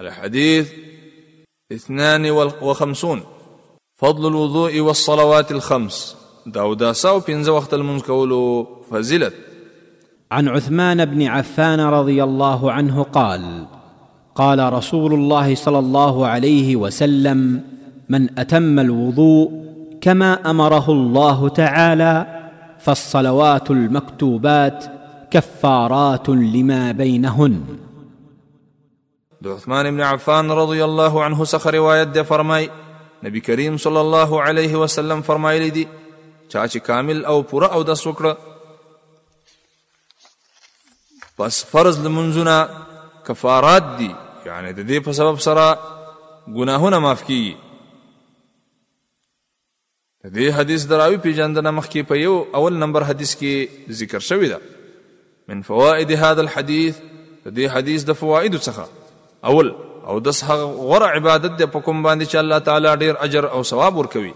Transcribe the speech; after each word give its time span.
الحديث 0.00 0.72
اثنان 1.72 2.30
وخمسون 2.62 3.22
فضل 3.98 4.26
الوضوء 4.28 4.80
والصلوات 4.80 5.50
الخمس 5.52 6.16
داودا 6.46 6.92
ساو 6.92 7.18
بينز 7.20 7.48
وقت 7.48 7.74
المنكول 7.74 8.66
فزلت 8.90 9.34
عن 10.32 10.48
عثمان 10.48 11.04
بن 11.04 11.22
عفان 11.26 11.80
رضي 11.80 12.24
الله 12.24 12.72
عنه 12.72 13.02
قال 13.02 13.64
قال 14.34 14.72
رسول 14.72 15.14
الله 15.14 15.54
صلى 15.54 15.78
الله 15.78 16.26
عليه 16.26 16.76
وسلم 16.76 17.62
من 18.08 18.38
اتم 18.38 18.78
الوضوء 18.78 19.64
كما 20.00 20.50
امره 20.50 20.90
الله 20.90 21.48
تعالى 21.48 22.40
فالصلوات 22.78 23.70
المكتوبات 23.70 24.84
كفارات 25.30 26.28
لما 26.28 26.92
بينهن 26.92 27.60
د 29.42 29.46
عثمان 29.48 29.86
ابن 29.90 30.00
عفان 30.06 30.50
رضی 30.56 30.82
الله 30.86 31.22
عنه 31.26 31.44
څخه 31.50 31.70
روایت 31.74 32.08
ده 32.16 32.22
فرمای 32.30 32.64
نبی 33.28 33.40
کریم 33.46 33.76
صلی 33.84 33.96
الله 34.02 34.40
علیه 34.48 34.76
وسلم 34.82 35.22
فرمایلی 35.28 35.70
دي 35.76 35.84
چا 36.48 36.64
چې 36.68 36.76
کامل 36.88 37.22
او 37.34 37.36
پوره 37.52 37.70
او 37.78 37.82
د 37.92 37.98
سوکړه 38.00 38.36
پس 41.42 41.62
فرض 41.72 42.02
لمنځونه 42.08 43.24
کفارات 43.30 43.82
دي 44.02 44.10
یعنی 44.46 44.72
د 44.72 44.94
دې 44.94 45.04
په 45.08 45.12
سبب 45.20 45.40
سره 45.46 45.66
ګناهونه 46.58 46.98
معاف 46.98 47.22
کیږي 47.24 47.56
د 50.24 50.36
دې 50.36 50.54
حدیث 50.60 50.80
دراوی 50.94 51.16
پیژندنه 51.26 51.70
مخکې 51.80 52.08
په 52.14 52.20
یو 52.26 52.36
اول 52.60 52.76
نمبر 52.86 53.04
حدیث 53.12 53.36
کې 53.42 53.92
ذکر 54.04 54.18
شوی 54.30 54.48
ده 54.54 54.60
من 55.48 55.62
فوائد 55.74 56.10
هذا 56.20 56.40
الحديث 56.40 56.94
د 57.46 57.52
دې 57.60 57.70
حدیث 57.78 58.00
د 58.12 58.20
فوائد 58.24 58.62
څخه 58.62 58.90
اول 59.44 59.72
او 60.06 60.18
د 60.26 60.38
هغه 60.46 60.66
غره 60.90 61.08
عبادت 61.18 61.54
د 61.60 61.66
پکم 61.74 62.02
باندې 62.06 62.30
چې 62.32 62.38
الله 62.38 62.58
تعالی 62.68 62.94
ډیر 63.02 63.20
اجر 63.26 63.46
او 63.58 63.62
ثواب 63.72 63.96
ورکوي 64.02 64.32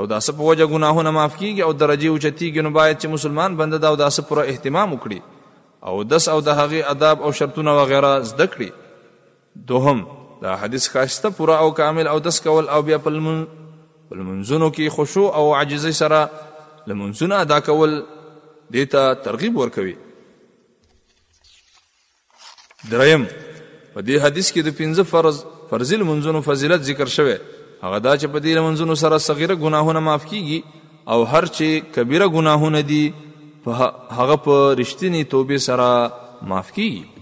او 0.00 0.02
دا 0.12 0.18
سب 0.26 0.40
وجه 0.40 0.66
ګناهونه 0.72 1.12
معاف 1.16 1.34
کیږي 1.36 1.62
او 1.68 1.72
درجه 1.80 2.08
اوچتیږي 2.10 2.64
نو 2.66 2.70
باید 2.76 3.00
چې 3.02 3.14
مسلمان 3.16 3.56
بنده 3.60 3.78
دا 3.84 3.88
او 3.92 3.96
دا 4.02 4.08
سب 4.16 4.28
پوره 4.30 4.44
اهتمام 4.54 4.92
وکړي 4.94 5.36
او 5.90 5.94
دس 6.12 6.28
او 6.34 6.36
د 6.48 6.58
هغه 6.60 6.90
آداب 6.94 7.22
او 7.28 7.32
شرطونه 7.40 7.74
وغیرہ 7.80 8.12
زده 8.32 8.48
کړي 8.56 9.62
دوهم 9.72 10.06
دا 10.42 10.56
حدیث 10.64 10.88
خاصته 10.96 11.32
پوره 11.40 11.58
او 11.64 11.70
کامل 11.80 12.12
او 12.14 12.18
دس 12.28 12.40
کول 12.48 12.68
او 12.78 12.82
بیا 12.90 12.98
په 13.06 13.14
المنزونو 13.16 14.70
کې 14.72 14.98
خشوع 14.98 15.28
او 15.40 15.46
عاجزي 15.60 15.92
سره 16.02 16.86
لمنزونه 16.92 17.40
ادا 17.46 17.60
کول 17.70 17.96
دیتا 18.76 19.02
ترغیب 19.26 19.56
ورکوي 19.62 19.94
دریم 22.90 23.26
په 23.96 24.02
دې 24.08 24.16
حدیث 24.24 24.48
کې 24.54 24.60
د 24.64 24.70
پنځه 24.80 25.02
فرض 25.12 25.36
فرض 25.70 25.90
المنځونو 25.98 26.38
فضیلت 26.48 26.80
ذکر 26.88 27.08
شوه 27.16 27.36
هغه 27.84 27.98
دا 28.06 28.12
چې 28.20 28.26
په 28.34 28.38
دې 28.44 28.52
منځونو 28.66 28.94
سره 29.02 29.16
صغیره 29.28 29.54
ګناهونه 29.64 30.00
معاف 30.08 30.24
کیږي 30.30 30.58
او 31.12 31.18
هر 31.32 31.44
چې 31.56 31.66
کبیره 31.96 32.26
ګناهونه 32.36 32.80
دي 32.90 33.04
هغه 34.18 34.36
په 34.46 34.54
رښتینی 34.80 35.22
توبه 35.34 35.56
سره 35.68 35.88
معاف 36.48 36.68
کیږي 36.76 37.15